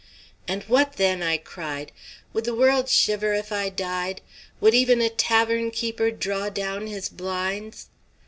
[0.47, 1.91] "And what then?" I cried.
[2.33, 4.21] "Would the world shiver if I died?
[4.59, 7.85] Would even a tavern keeper draw down his blinds?